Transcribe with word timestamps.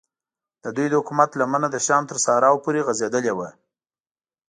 ددوی 0.63 0.87
د 0.89 0.93
حکومت 1.01 1.29
لمنه 1.39 1.67
د 1.71 1.75
شام 1.85 2.03
تر 2.09 2.17
صحراو 2.25 2.61
پورې 2.63 2.85
غځېدلې 2.87 3.33
وه. 3.37 3.49